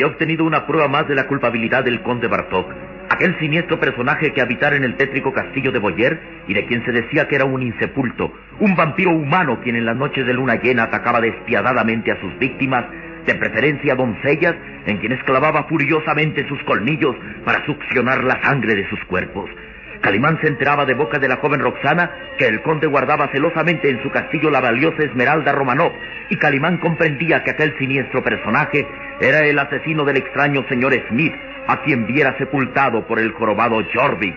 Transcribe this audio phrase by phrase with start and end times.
[0.00, 2.72] Había obtenido una prueba más de la culpabilidad del conde Bartok,
[3.10, 6.92] aquel siniestro personaje que habitara en el tétrico castillo de Boyer y de quien se
[6.92, 10.84] decía que era un insepulto, un vampiro humano quien en las noches de luna llena
[10.84, 12.86] atacaba despiadadamente a sus víctimas,
[13.26, 14.54] de preferencia doncellas,
[14.86, 19.50] en quienes clavaba furiosamente sus colmillos para succionar la sangre de sus cuerpos.
[20.00, 24.02] Calimán se enteraba de boca de la joven Roxana que el conde guardaba celosamente en
[24.02, 25.92] su castillo la valiosa Esmeralda Romanov,
[26.30, 28.86] y Calimán comprendía que aquel siniestro personaje
[29.20, 31.34] era el asesino del extraño señor Smith,
[31.66, 34.36] a quien viera sepultado por el jorobado Jorvik.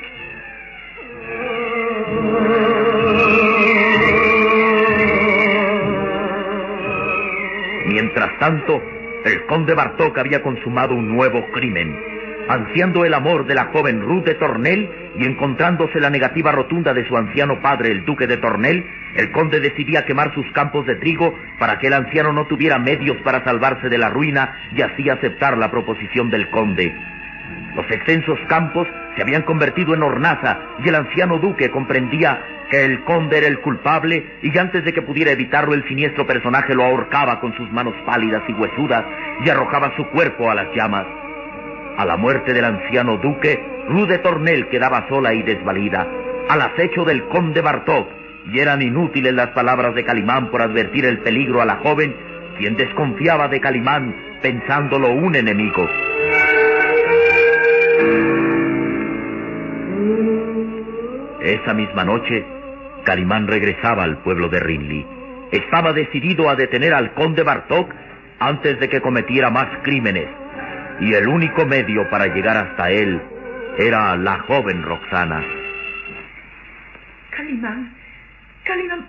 [7.86, 8.82] Mientras tanto,
[9.26, 12.13] el conde Bartok había consumado un nuevo crimen.
[12.48, 17.08] Ansiando el amor de la joven Ruth de Tornel y encontrándose la negativa rotunda de
[17.08, 21.34] su anciano padre, el duque de Tornel, el conde decidía quemar sus campos de trigo
[21.58, 25.58] para que el anciano no tuviera medios para salvarse de la ruina y así aceptar
[25.58, 26.94] la proposición del conde.
[27.76, 33.04] Los extensos campos se habían convertido en hornaza y el anciano duque comprendía que el
[33.04, 37.40] conde era el culpable y antes de que pudiera evitarlo el siniestro personaje lo ahorcaba
[37.40, 39.06] con sus manos pálidas y huesudas
[39.46, 41.23] y arrojaba su cuerpo a las llamas.
[41.98, 46.08] A la muerte del anciano duque, Ruth de Tornel quedaba sola y desvalida,
[46.50, 48.08] al acecho del conde Bartok,
[48.52, 52.16] y eran inútiles las palabras de Calimán por advertir el peligro a la joven,
[52.58, 55.88] quien desconfiaba de Calimán pensándolo un enemigo.
[61.42, 62.46] Esa misma noche,
[63.04, 65.06] Calimán regresaba al pueblo de Rinley.
[65.52, 67.92] Estaba decidido a detener al conde Bartok
[68.40, 70.28] antes de que cometiera más crímenes,
[71.00, 73.22] y el único medio para llegar hasta él
[73.78, 75.44] era la joven Roxana.
[77.32, 77.94] Calimán,
[78.64, 79.08] Calimán,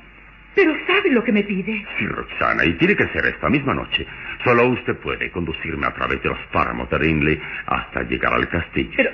[0.55, 1.85] pero sabe lo que me pide.
[1.99, 4.07] Sí, Roxana, y tiene que ser esta misma noche.
[4.45, 8.93] Solo usted puede conducirme a través de los páramos de Rinley hasta llegar al castillo.
[8.97, 9.11] Pero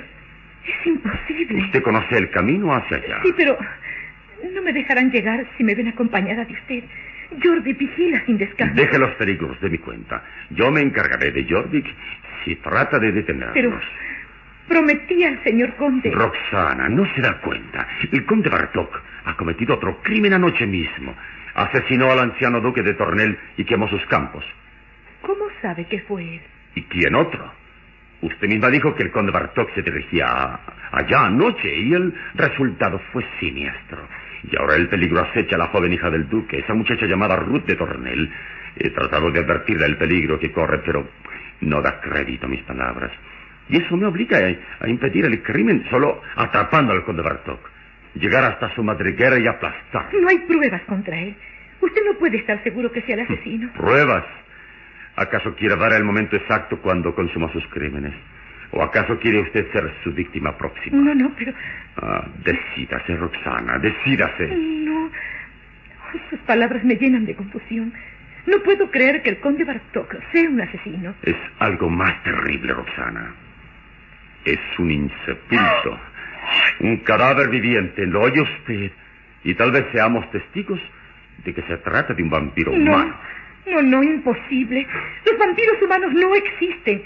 [0.65, 1.63] es imposible.
[1.63, 3.19] Usted conoce el camino hacia allá.
[3.23, 3.57] Sí, pero
[4.53, 6.83] no me dejarán llegar si me ven acompañada de usted.
[7.41, 8.75] Jordi vigila sin descanso.
[8.75, 10.21] Deje los peligros de mi cuenta.
[10.49, 11.85] Yo me encargaré de Jorvik
[12.45, 13.53] si trata de detenernos.
[13.53, 13.79] Pero
[14.67, 16.11] prometí al señor conde.
[16.11, 17.87] Roxana, no se da cuenta.
[18.11, 21.15] El conde Bartok ha cometido otro crimen anoche mismo.
[21.53, 24.43] Asesinó al anciano duque de Tornel y quemó sus campos.
[25.21, 26.41] ¿Cómo sabe que fue él?
[26.75, 27.51] ¿Y quién otro?
[28.21, 30.59] Usted misma dijo que el conde Bartok se dirigía a-
[30.91, 34.07] allá anoche y el resultado fue siniestro.
[34.49, 37.65] Y ahora el peligro acecha a la joven hija del duque, esa muchacha llamada Ruth
[37.65, 38.31] de Tornel.
[38.77, 41.09] He tratado de advertirle del peligro que corre, pero
[41.61, 43.11] no da crédito a mis palabras.
[43.69, 47.59] Y eso me obliga a, a impedir el crimen solo atrapando al conde Bartok.
[48.15, 50.09] Llegar hasta su madriguera y aplastar.
[50.19, 51.35] No hay pruebas contra él.
[51.79, 53.71] Usted no puede estar seguro que sea el asesino.
[53.77, 54.25] ¿Pruebas?
[55.15, 58.13] ¿Acaso quiere dar el momento exacto cuando consuma sus crímenes?
[58.71, 60.97] ¿O acaso quiere usted ser su víctima próxima?
[60.97, 61.53] No, no, pero
[61.97, 64.47] Ah, decídase, Roxana, decídase.
[64.47, 65.09] no.
[66.29, 67.93] Sus palabras me llenan de confusión.
[68.45, 71.13] No puedo creer que el conde Bartok sea un asesino.
[71.23, 73.33] Es algo más terrible, Roxana.
[74.45, 75.99] Es un insepulto.
[76.79, 78.05] Un cadáver viviente.
[78.07, 78.91] ¿Lo oye usted?
[79.43, 80.79] Y tal vez seamos testigos
[81.45, 83.15] de que se trata de un vampiro humano.
[83.67, 84.87] No, no, imposible.
[85.25, 87.03] Los vampiros humanos no existen.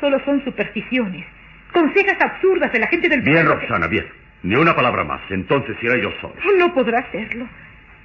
[0.00, 1.24] Solo son supersticiones.
[1.72, 3.54] Consejas absurdas de la gente del Bien, pueblo.
[3.54, 4.06] Roxana, bien.
[4.42, 5.22] Ni una palabra más.
[5.30, 6.34] Entonces iré yo solo.
[6.58, 7.48] No podrá hacerlo.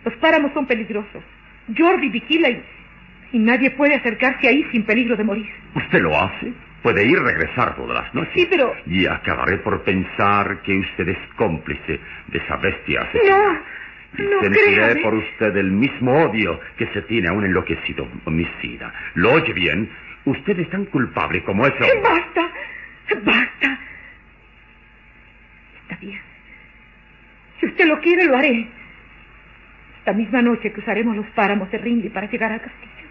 [0.05, 1.21] Los páramos son peligrosos.
[1.77, 2.63] Jordi vigila y,
[3.33, 5.49] y nadie puede acercarse ahí sin peligro de morir.
[5.75, 6.53] ¿Usted lo hace?
[6.81, 8.31] Puede ir regresar todas las noches.
[8.33, 13.37] Sí, pero- Y acabaré por pensar que usted es cómplice de esa bestia asesina.
[14.17, 18.07] No, Y no sentiré por usted el mismo odio que se tiene a un enloquecido
[18.25, 18.91] homicida.
[19.15, 19.89] ¿Lo oye bien?
[20.25, 21.99] Usted es tan culpable como ese hombre.
[22.01, 22.51] Basta,
[23.23, 23.79] basta.
[25.83, 26.19] Está bien.
[27.59, 28.67] Si usted lo quiere, lo haré.
[30.09, 33.07] Esta misma noche cruzaremos los páramos de Rindy para llegar al castillo.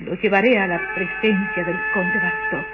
[0.00, 2.66] Lo llevaré a la presencia del conde Bartok.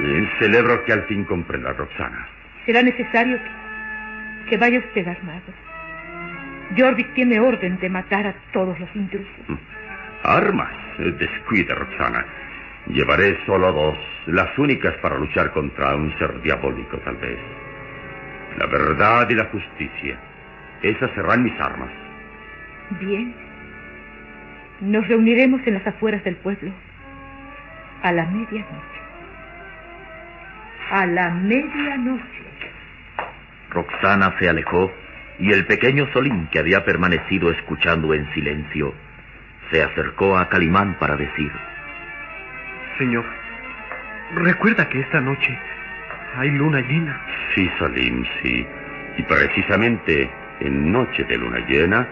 [0.00, 2.28] Bien, celebro que al fin comprenda, Roxana.
[2.66, 5.50] Será necesario que, que vaya usted armado.
[6.76, 9.58] Jorvik tiene orden de matar a todos los intrusos.
[10.24, 10.74] Armas.
[10.98, 12.22] Eh, Descuide, Roxana.
[12.88, 13.96] Llevaré solo dos,
[14.26, 17.38] las únicas para luchar contra un ser diabólico, tal vez.
[18.58, 20.18] La verdad y la justicia.
[20.82, 21.90] Esas serán mis armas.
[23.00, 23.34] Bien.
[24.80, 26.72] Nos reuniremos en las afueras del pueblo
[28.02, 29.00] a la medianoche.
[30.90, 32.44] A la medianoche.
[33.70, 34.90] Roxana se alejó
[35.38, 38.92] y el pequeño Solín, que había permanecido escuchando en silencio,
[39.70, 41.52] se acercó a Calimán para decir,
[42.98, 43.24] Señor,
[44.34, 45.58] recuerda que esta noche
[46.36, 47.20] hay luna llena.
[47.54, 48.66] Sí, Salim, sí.
[49.16, 50.30] Y precisamente
[50.60, 52.08] en noche de luna llena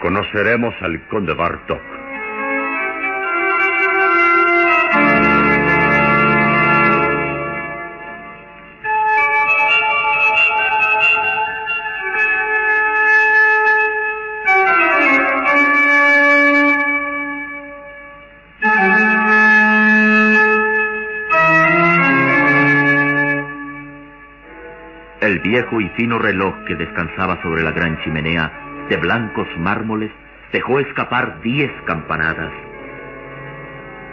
[0.00, 1.99] conoceremos al conde Bartok.
[25.78, 28.50] Y fino reloj que descansaba sobre la gran chimenea
[28.88, 30.10] de blancos mármoles
[30.52, 32.50] dejó escapar diez campanadas.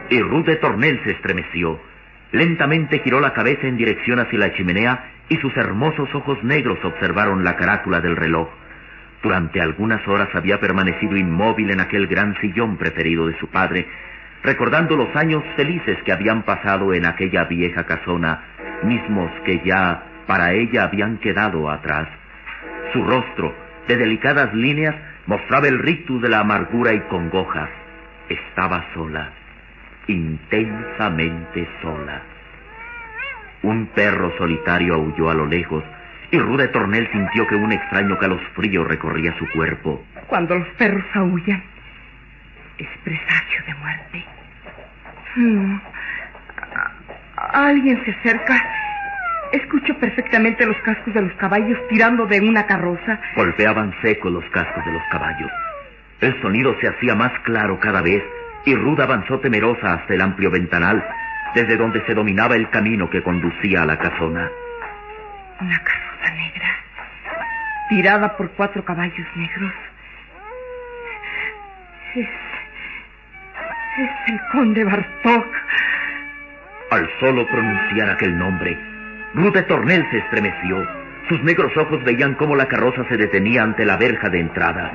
[0.10, 1.80] Y Ruth de Tornel se estremeció.
[2.32, 7.44] Lentamente giró la cabeza en dirección hacia la chimenea y sus hermosos ojos negros observaron
[7.44, 8.50] la carátula del reloj.
[9.24, 13.88] Durante algunas horas había permanecido inmóvil en aquel gran sillón preferido de su padre,
[14.44, 18.44] recordando los años felices que habían pasado en aquella vieja casona,
[18.84, 22.08] mismos que ya para ella habían quedado atrás.
[22.94, 23.56] Su rostro,
[23.88, 24.96] de delicadas líneas,
[25.26, 27.70] mostraba el rictus de la amargura y congoja.
[28.30, 29.30] Estaba sola,
[30.08, 32.22] intensamente sola.
[33.64, 35.84] Un perro solitario aulló a lo lejos
[36.30, 40.04] y Rude Tornel sintió que un extraño calosfrío recorría su cuerpo.
[40.28, 41.64] Cuando los perros aullan,
[42.78, 44.26] es presagio de muerte.
[45.38, 45.82] No.
[47.54, 48.87] Alguien se acerca.
[49.52, 53.20] Escucho perfectamente los cascos de los caballos tirando de una carroza.
[53.36, 55.52] Golpeaban secos los cascos de los caballos.
[56.20, 58.24] El sonido se hacía más claro cada vez
[58.66, 61.04] y Ruda avanzó temerosa hasta el amplio ventanal,
[61.56, 64.50] desde donde se dominaba el camino que conducía a la casona.
[65.62, 66.68] Una carroza negra,
[67.90, 69.74] tirada por cuatro caballos negros.
[72.16, 72.28] Es.
[73.98, 75.48] Es el conde Bartok.
[76.92, 78.78] Al solo pronunciar aquel nombre,
[79.34, 80.88] Ruth de Tornel se estremeció.
[81.30, 84.92] Sus negros ojos veían cómo la carroza se detenía ante la verja de entrada.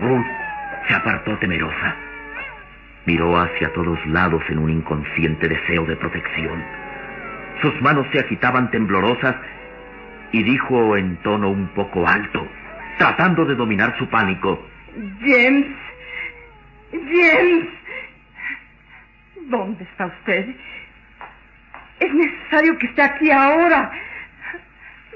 [0.00, 0.26] Ruth
[0.88, 1.96] se apartó temerosa.
[3.04, 6.62] Miró hacia todos lados en un inconsciente deseo de protección.
[7.60, 9.36] Sus manos se agitaban temblorosas
[10.32, 12.46] y dijo en tono un poco alto,
[12.98, 14.66] tratando de dominar su pánico.
[15.20, 15.76] James.
[16.92, 17.68] James.
[19.48, 20.54] ¿Dónde está usted?
[22.02, 23.92] Es necesario que esté aquí ahora.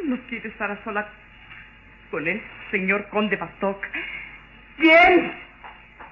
[0.05, 1.09] No quiero estar a sola
[2.13, 2.41] con el
[2.71, 3.85] señor conde Bartok.
[4.79, 5.33] James.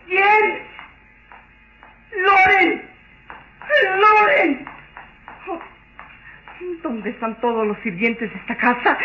[0.08, 0.62] James.
[2.16, 2.82] Loren.
[4.00, 4.66] Loren.
[5.46, 5.60] Oh,
[6.82, 8.98] ¿Dónde están todos los sirvientes de esta casa?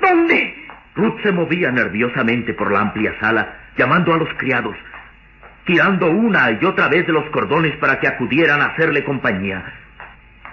[0.00, 0.56] ¿Dónde?
[0.96, 4.76] Ruth se movía nerviosamente por la amplia sala, llamando a los criados,
[5.66, 9.81] tirando una y otra vez de los cordones para que acudieran a hacerle compañía.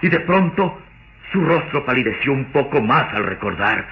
[0.02, 0.82] Y de pronto
[1.32, 3.86] su rostro palideció un poco más al recordar.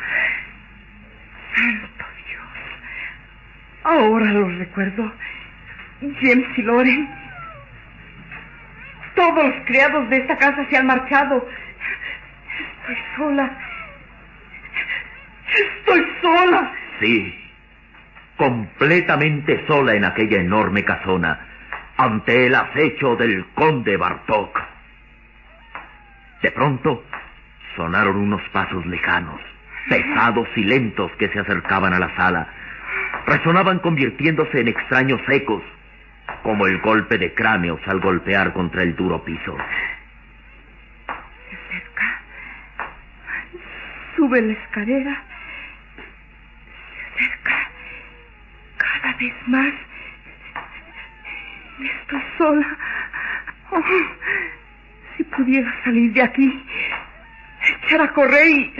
[1.55, 2.43] Santo Dios.
[3.83, 5.11] Ahora lo recuerdo.
[6.01, 7.09] James y Loren.
[9.15, 11.47] Todos los criados de esta casa se han marchado.
[12.79, 13.51] Estoy sola.
[15.53, 16.71] Estoy sola.
[16.99, 17.51] Sí,
[18.35, 21.39] completamente sola en aquella enorme casona,
[21.97, 24.76] ante el acecho del conde Bartok.
[26.41, 27.03] De pronto,
[27.75, 29.39] sonaron unos pasos lejanos,
[29.89, 32.47] pesados y lentos que se acercaban a la sala.
[33.25, 35.63] Resonaban convirtiéndose en extraños ecos,
[36.43, 39.57] como el golpe de cráneos al golpear contra el duro piso.
[41.49, 42.21] Se acerca.
[44.15, 45.21] Sube la escalera.
[46.95, 47.69] Se acerca.
[48.77, 49.73] Cada vez más.
[51.79, 52.77] Estoy sola.
[53.71, 53.83] Oh,
[55.17, 56.65] si pudiera salir de aquí,
[57.83, 58.73] echar a correr y...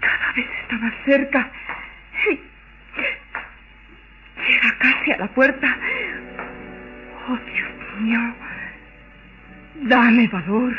[0.00, 1.50] cada vez está más cerca.
[4.46, 5.76] Llega casi a la puerta.
[7.28, 8.20] Oh, Dios mío.
[9.82, 10.74] Dame valor.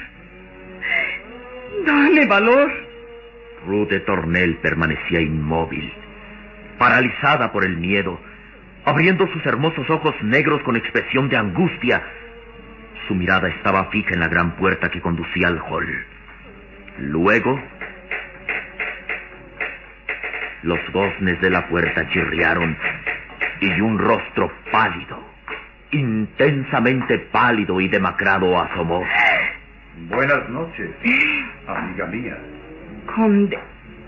[1.86, 2.72] Dame valor.
[3.66, 5.92] Ruth de Tornel permanecía inmóvil,
[6.78, 8.20] paralizada por el miedo,
[8.84, 12.04] abriendo sus hermosos ojos negros con expresión de angustia.
[13.08, 16.06] Su mirada estaba fija en la gran puerta que conducía al hall.
[16.98, 17.62] Luego,
[20.64, 22.76] los goznes de la puerta chirriaron
[23.62, 25.24] y un rostro pálido,
[25.92, 29.06] intensamente pálido y demacrado asomó.
[30.10, 30.90] Buenas noches,
[31.68, 32.38] amiga mía.
[33.16, 33.60] Conde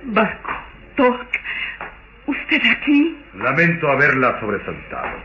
[0.05, 0.51] Barco
[0.95, 1.27] Toc.
[2.25, 3.17] ¿Usted aquí?
[3.35, 5.17] Lamento haberla sobresaltado.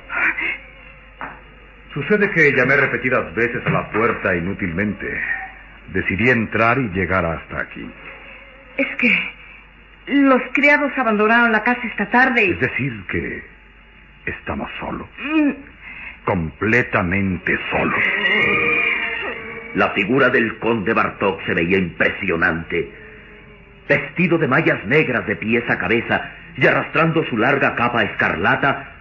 [1.94, 5.06] Sucede que llamé repetidas veces a la puerta inútilmente.
[5.88, 7.86] Decidí entrar y llegar hasta aquí.
[8.78, 9.32] Es que
[10.06, 12.50] los criados abandonaron la casa esta tarde y...
[12.52, 13.42] Es decir, que
[14.26, 15.08] estamos solos.
[15.18, 15.50] Mm,
[16.24, 18.04] Completamente solos.
[19.74, 22.92] La figura del conde Bartok se veía impresionante.
[23.88, 28.91] Vestido de mallas negras de pies a cabeza y arrastrando su larga capa escarlata,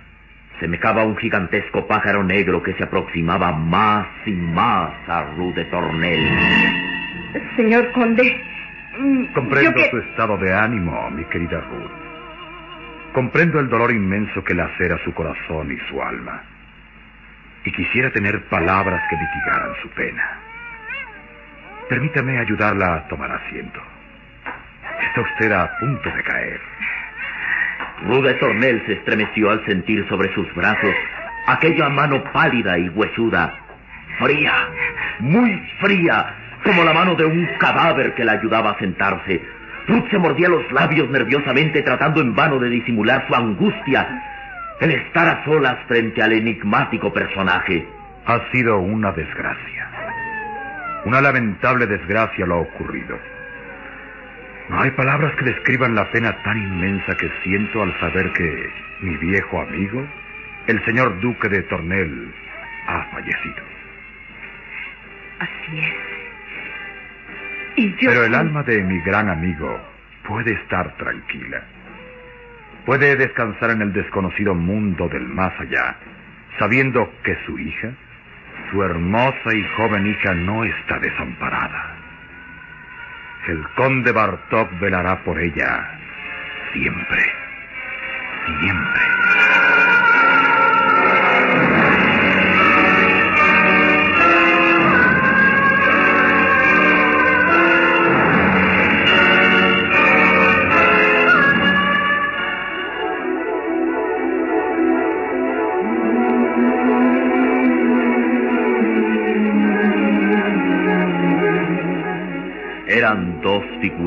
[0.61, 6.29] semejaba un gigantesco pájaro negro que se aproximaba más y más a Ruth de Tornel.
[7.55, 8.39] Señor conde,
[8.99, 11.91] mm, Comprendo que- su estado de ánimo, mi querida Ruth.
[13.11, 16.43] Comprendo el dolor inmenso que lacera su corazón y su alma.
[17.65, 20.23] Y quisiera tener palabras que mitigaran su pena.
[21.89, 23.81] Permítame ayudarla a tomar asiento.
[25.07, 26.61] Está usted a punto de caer.
[28.07, 30.95] Ruth de Tornel se estremeció al sentir sobre sus brazos
[31.47, 33.53] aquella mano pálida y huesuda,
[34.19, 34.53] fría,
[35.19, 39.41] muy fría, como la mano de un cadáver que la ayudaba a sentarse.
[39.87, 44.07] Ruth se mordía los labios nerviosamente tratando en vano de disimular su angustia,
[44.79, 47.87] el estar a solas frente al enigmático personaje.
[48.25, 49.89] Ha sido una desgracia.
[51.05, 53.17] Una lamentable desgracia lo ha ocurrido.
[54.69, 58.69] No hay palabras que describan la pena tan inmensa que siento al saber que
[59.01, 60.07] mi viejo amigo,
[60.67, 62.33] el señor duque de Tornel,
[62.87, 63.63] ha fallecido.
[65.39, 65.93] Así es.
[67.75, 68.11] Y yo...
[68.11, 69.79] Pero el alma de mi gran amigo
[70.27, 71.63] puede estar tranquila.
[72.85, 75.95] Puede descansar en el desconocido mundo del más allá,
[76.57, 77.91] sabiendo que su hija,
[78.71, 82.00] su hermosa y joven hija, no está desamparada.
[83.47, 85.99] El conde Bartok velará por ella
[86.73, 87.23] siempre,
[88.59, 89.10] siempre.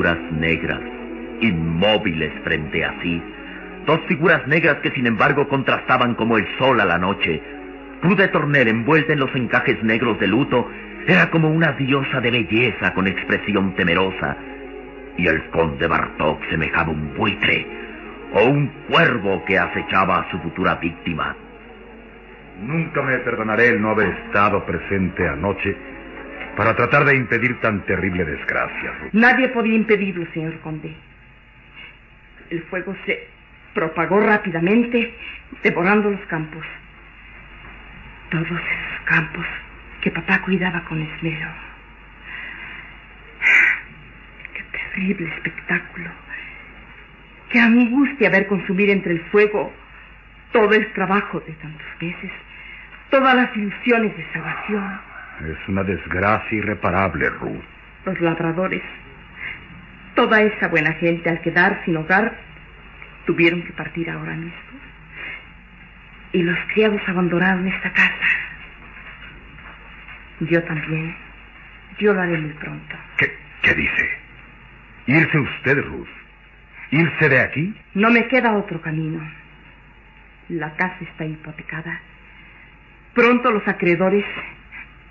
[0.05, 0.79] Figuras negras,
[1.41, 3.21] inmóviles frente a sí.
[3.87, 7.41] Dos figuras negras que sin embargo contrastaban como el sol a la noche.
[8.03, 10.69] Ruth de Tornel, envuelta en los encajes negros de luto,
[11.07, 14.37] era como una diosa de belleza con expresión temerosa.
[15.17, 17.65] Y el conde Bartok semejaba un buitre
[18.33, 21.35] o un cuervo que acechaba a su futura víctima.
[22.61, 25.75] Nunca me perdonaré el no haber estado presente anoche
[26.55, 28.93] para tratar de impedir tan terrible desgracia.
[29.11, 30.95] Nadie podía impedirlo, señor conde.
[32.49, 33.27] El fuego se
[33.73, 35.13] propagó rápidamente,
[35.63, 36.65] devorando los campos.
[38.29, 38.61] Todos esos
[39.05, 39.45] campos
[40.01, 41.49] que papá cuidaba con esmero.
[44.53, 46.09] Qué terrible espectáculo.
[47.49, 49.73] Qué angustia ver consumir entre el fuego
[50.51, 52.31] todo el trabajo de tantos meses,
[53.09, 55.14] todas las ilusiones de salvación.
[55.41, 57.63] Es una desgracia irreparable, Ruth.
[58.05, 58.81] Los labradores,
[60.15, 62.35] toda esa buena gente al quedar sin hogar,
[63.25, 64.79] tuvieron que partir ahora mismo.
[66.31, 68.27] Y los criados abandonaron esta casa.
[70.39, 71.15] Yo también.
[71.99, 72.95] Yo lo haré muy pronto.
[73.17, 74.09] ¿Qué, qué dice?
[75.07, 76.07] ¿Irse usted, Ruth?
[76.91, 77.75] ¿Irse de aquí?
[77.93, 79.21] No me queda otro camino.
[80.49, 81.99] La casa está hipotecada.
[83.13, 84.25] Pronto los acreedores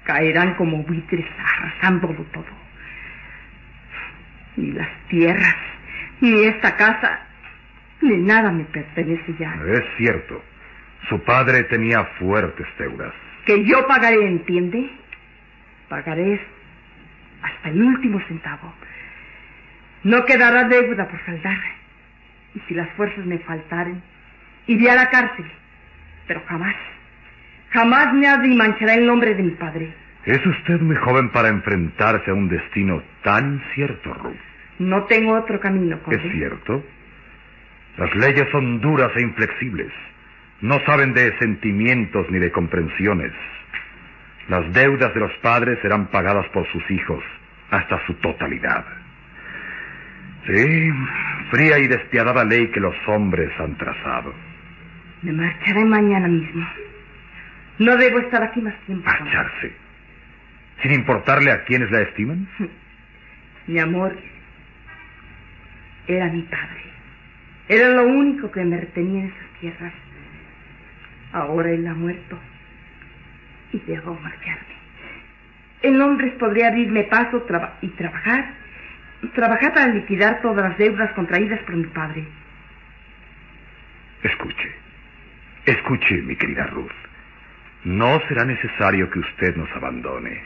[0.05, 2.65] caerán como buitres arrasándolo todo.
[4.57, 5.57] Ni las tierras,
[6.21, 7.21] ni esta casa,
[8.01, 9.55] ni nada me pertenece ya.
[9.67, 10.43] Es cierto.
[11.09, 13.13] Su padre tenía fuertes deudas.
[13.47, 14.91] Que yo pagaré, ¿entiende?
[15.89, 16.41] Pagaré
[17.43, 18.73] hasta el último centavo.
[20.03, 21.59] No quedará deuda por saldar.
[22.55, 24.03] Y si las fuerzas me faltaren,
[24.67, 25.51] iré a la cárcel.
[26.27, 26.75] Pero jamás,
[27.75, 29.93] jamás nadie manchará el nombre de mi padre.
[30.25, 34.37] Es usted muy joven para enfrentarse a un destino tan cierto, Ruth.
[34.79, 36.17] No tengo otro camino, conde.
[36.17, 36.83] Es cierto.
[37.99, 39.93] Las leyes son duras e inflexibles.
[40.61, 43.33] No saben de sentimientos ni de comprensiones.
[44.49, 47.23] Las deudas de los padres serán pagadas por sus hijos
[47.71, 48.85] hasta su totalidad.
[50.47, 50.91] Sí,
[51.51, 54.33] fría y despiadada ley que los hombres han trazado.
[55.23, 56.67] Me marcharé mañana mismo.
[57.79, 59.05] No debo estar aquí más tiempo.
[59.07, 59.73] Marcharse.
[60.83, 62.49] Sin importarle a quienes la estiman.
[63.67, 64.17] Mi amor
[66.07, 66.83] era mi padre.
[67.69, 69.93] Era lo único que me retenía en esas tierras.
[71.33, 72.39] Ahora él ha muerto
[73.73, 74.75] y debo marcharme.
[75.83, 77.45] En Londres podría abrirme paso
[77.81, 78.55] y trabajar.
[79.35, 82.25] Trabajar para liquidar todas las deudas contraídas por mi padre.
[84.23, 84.73] Escuche.
[85.65, 87.04] Escuche, mi querida Ruth.
[87.85, 90.41] No será necesario que usted nos abandone.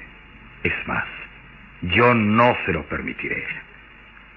[0.65, 1.05] Es más,
[1.83, 3.47] yo no se lo permitiré.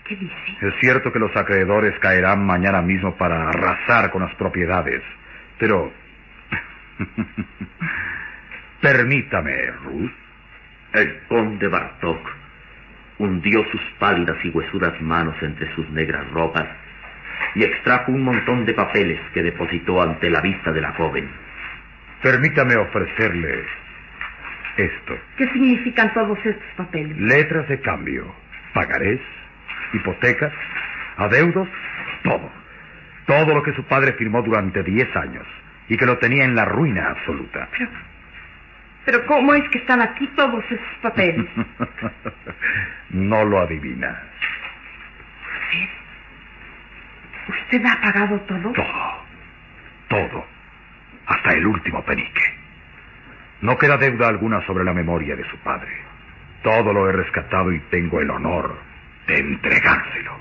[0.05, 0.33] ¿Qué dice?
[0.61, 5.01] Es cierto que los acreedores caerán mañana mismo para arrasar con las propiedades,
[5.57, 5.91] pero...
[8.81, 10.11] Permítame, Ruth.
[10.93, 12.29] El conde Bartok
[13.17, 16.67] hundió sus pálidas y huesudas manos entre sus negras ropas
[17.55, 21.29] y extrajo un montón de papeles que depositó ante la vista de la joven.
[22.21, 23.65] Permítame ofrecerle
[24.77, 25.17] esto.
[25.38, 27.17] ¿Qué significan todos estos papeles?
[27.17, 28.34] Letras de cambio,
[28.73, 29.19] pagarés,
[29.93, 30.53] hipotecas,
[31.17, 31.67] adeudos,
[32.23, 32.51] todo.
[33.25, 35.45] Todo lo que su padre firmó durante diez años
[35.89, 37.67] y que lo tenía en la ruina absoluta.
[37.77, 37.89] Pero,
[39.05, 41.47] pero ¿cómo es que están aquí todos esos papeles?
[43.10, 44.21] no lo adivina.
[45.63, 45.89] ¿Usted?
[47.49, 48.73] ¿Usted ha pagado todo?
[48.73, 49.25] Todo.
[50.07, 50.61] Todo.
[51.32, 52.41] Hasta el último penique.
[53.62, 55.89] No queda deuda alguna sobre la memoria de su padre.
[56.62, 58.78] Todo lo he rescatado y tengo el honor
[59.28, 60.34] de entregárselo.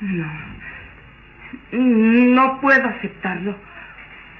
[0.00, 0.30] No.
[1.72, 3.56] No puedo aceptarlo.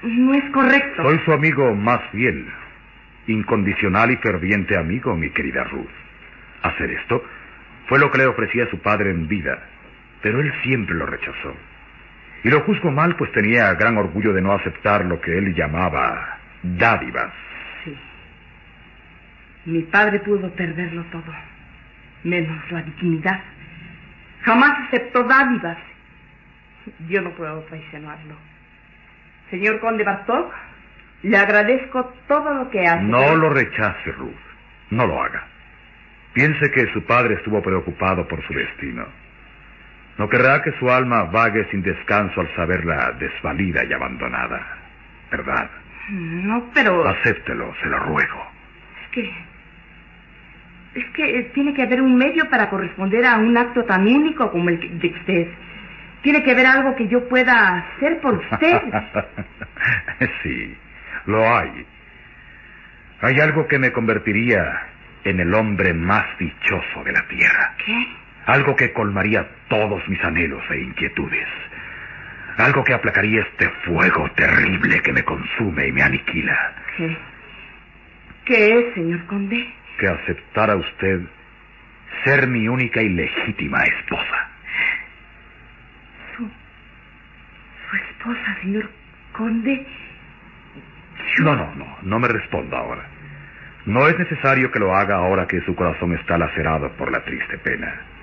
[0.03, 1.03] No es correcto.
[1.03, 2.47] Soy su amigo más fiel.
[3.27, 5.89] Incondicional y ferviente amigo, mi querida Ruth.
[6.61, 7.23] Hacer esto
[7.87, 9.59] fue lo que le ofrecía a su padre en vida,
[10.21, 11.53] pero él siempre lo rechazó.
[12.43, 16.37] Y lo juzgo mal, pues tenía gran orgullo de no aceptar lo que él llamaba
[16.63, 17.33] dádivas.
[17.83, 17.97] Sí.
[19.65, 21.33] Mi padre pudo perderlo todo,
[22.23, 23.41] menos la dignidad.
[24.41, 25.77] Jamás aceptó dádivas.
[27.09, 28.35] Yo no puedo traicionarlo.
[29.49, 30.53] Señor conde Bartok,
[31.23, 33.03] le agradezco todo lo que hace.
[33.03, 34.33] No lo rechace, Ruth.
[34.91, 35.45] No lo haga.
[36.33, 39.05] Piense que su padre estuvo preocupado por su destino.
[40.19, 44.77] No querrá que su alma vague sin descanso al saberla desvalida y abandonada.
[45.31, 45.69] ¿Verdad?
[46.09, 47.07] No, pero...
[47.07, 48.51] Acéptelo, se lo ruego.
[49.01, 49.33] Es que...
[50.95, 54.69] Es que tiene que haber un medio para corresponder a un acto tan único como
[54.69, 55.47] el de usted.
[56.21, 58.81] Tiene que haber algo que yo pueda hacer por usted.
[60.43, 60.77] sí,
[61.27, 61.85] lo hay.
[63.21, 64.81] Hay algo que me convertiría
[65.23, 67.75] en el hombre más dichoso de la tierra.
[67.85, 68.07] ¿Qué?
[68.49, 71.47] Algo que colmaría todos mis anhelos e inquietudes.
[72.57, 76.73] Algo que aplacaría este fuego terrible que me consume y me aniquila.
[76.97, 77.17] ¿Qué?
[78.45, 79.71] ¿Qué es, señor conde?
[79.99, 81.21] Que aceptara usted
[82.23, 84.49] ser mi única y legítima esposa.
[86.35, 88.89] Su, su esposa, señor
[89.31, 89.85] conde.
[91.37, 91.43] Yo...
[91.43, 93.05] No, no, no, no me responda ahora.
[93.85, 97.59] No es necesario que lo haga ahora que su corazón está lacerado por la triste
[97.59, 98.17] pena.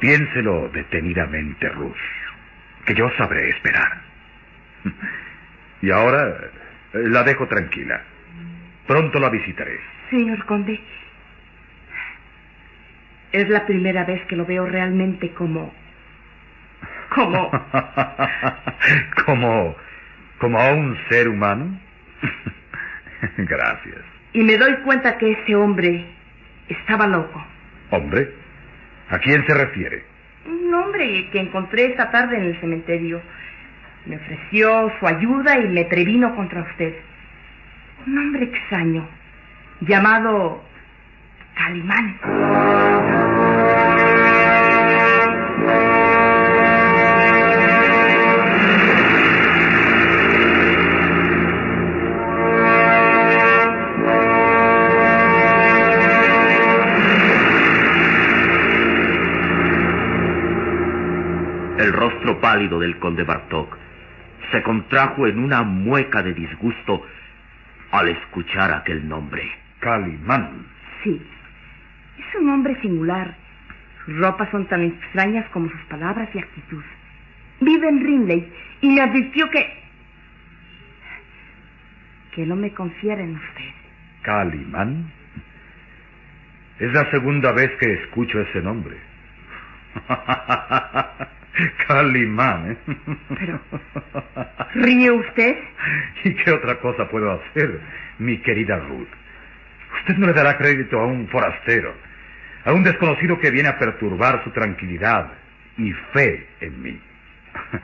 [0.00, 1.96] Piénselo detenidamente, Ruth.
[2.84, 4.00] que yo sabré esperar.
[5.80, 6.36] Y ahora
[6.92, 8.02] eh, la dejo tranquila.
[8.88, 9.78] Pronto la visitaré.
[10.10, 10.80] Señor conde,
[13.30, 15.72] es la primera vez que lo veo realmente como...
[17.14, 17.50] como...
[19.24, 19.76] como...
[20.38, 21.78] como a un ser humano.
[23.36, 24.00] Gracias.
[24.32, 26.06] Y me doy cuenta que ese hombre
[26.68, 27.44] estaba loco.
[27.90, 28.32] ¿Hombre?
[29.10, 30.04] ¿A quién se refiere?
[30.46, 33.20] Un hombre que encontré esta tarde en el cementerio.
[34.06, 36.94] Me ofreció su ayuda y me previno contra usted.
[38.06, 39.06] Un hombre extraño,
[39.80, 40.62] llamado
[41.54, 43.27] Calimán.
[62.18, 63.76] Rostro pálido del conde Bartok
[64.50, 67.02] se contrajo en una mueca de disgusto
[67.90, 69.42] al escuchar aquel nombre.
[69.78, 70.66] Calimán.
[71.04, 71.22] Sí,
[72.18, 73.36] es un hombre singular.
[74.04, 76.82] Sus ropas son tan extrañas como sus palabras y actitud.
[77.60, 79.80] Vive en Rinley y me advirtió que...
[82.34, 83.70] que no me confiara en usted.
[84.22, 85.12] ¿Calimán?
[86.78, 88.96] Es la segunda vez que escucho ese nombre.
[91.86, 92.76] Calimán, ¿eh?
[93.28, 93.60] Pero,
[94.74, 95.56] ¿ríe usted?
[96.24, 97.80] ¿Y qué otra cosa puedo hacer,
[98.18, 99.08] mi querida Ruth?
[100.00, 101.94] Usted no le dará crédito a un forastero,
[102.64, 105.32] a un desconocido que viene a perturbar su tranquilidad
[105.76, 107.00] y fe en mí.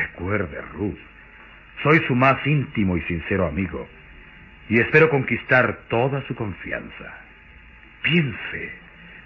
[0.00, 0.98] Recuerde, Ruth,
[1.82, 3.86] soy su más íntimo y sincero amigo
[4.68, 7.14] y espero conquistar toda su confianza.
[8.02, 8.70] Piense,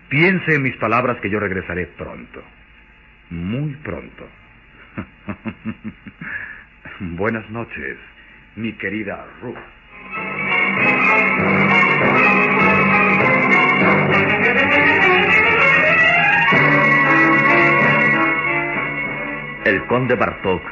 [0.09, 2.43] piense en mis palabras que yo regresaré pronto,
[3.31, 4.29] muy pronto.
[7.01, 7.97] Buenas noches,
[8.57, 9.57] mi querida Ruth.
[19.65, 20.63] El conde Bartok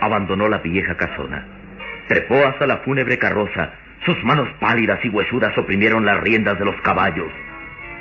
[0.00, 1.46] abandonó la vieja casona.
[2.08, 3.72] Trepó hasta la fúnebre carroza.
[4.06, 7.30] Sus manos pálidas y huesudas oprimieron las riendas de los caballos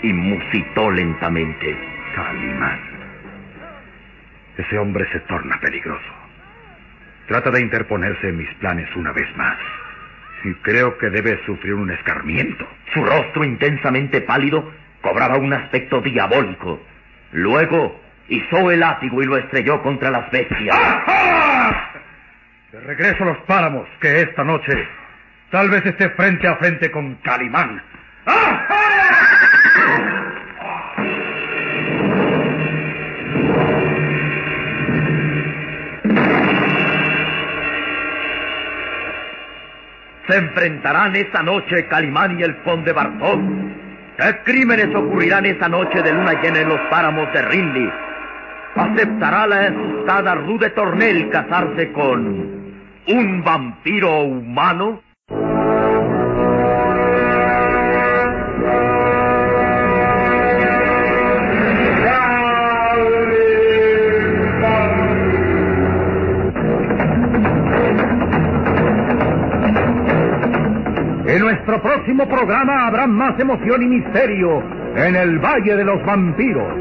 [0.01, 1.75] y musitó lentamente.
[2.15, 2.96] Calimán.
[4.57, 6.13] Ese hombre se torna peligroso.
[7.27, 9.57] Trata de interponerse en mis planes una vez más.
[10.43, 12.67] Y creo que debe sufrir un escarmiento.
[12.93, 16.81] Su rostro intensamente pálido cobraba un aspecto diabólico.
[17.33, 20.77] Luego izó el látigo y lo estrelló contra las bestias.
[22.71, 24.87] De regreso a los páramos, que esta noche
[25.51, 27.81] tal vez esté frente a frente con Calimán.
[40.27, 43.39] Se enfrentarán esta noche Calimán y el conde Bartok.
[44.17, 47.89] ¿Qué crímenes ocurrirán esta noche de luna llena en los páramos de Rinley?
[48.75, 52.73] ¿Aceptará la asustada Rude Tornel casarse con
[53.07, 55.01] un vampiro humano?
[72.07, 74.63] Próximo programa habrá más emoción y misterio
[74.95, 76.73] en el Valle de los Vampiros.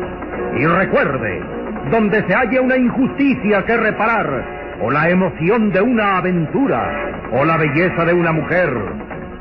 [0.57, 1.43] Y recuerde,
[1.91, 4.45] donde se haya una injusticia que reparar,
[4.81, 8.71] o la emoción de una aventura, o la belleza de una mujer,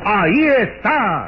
[0.03, 1.27] ahí está.